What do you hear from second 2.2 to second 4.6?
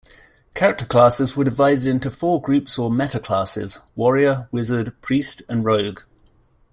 groups or "metaclasses": Warrior,